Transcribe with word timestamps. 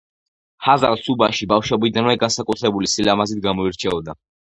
ჰაზალ 0.67 0.95
სუბაში 1.01 1.47
ბავშვობიდანვე 1.51 2.15
განსაკუთრებული 2.23 2.91
სილამაზით 2.95 3.45
გამოირჩეოდა. 3.45 4.17